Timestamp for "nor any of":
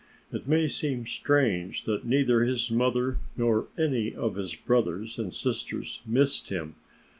3.37-4.33